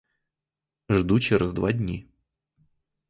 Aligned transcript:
Жду 0.89 1.19
через 1.19 1.53
два 1.53 1.71
дні. 1.71 2.05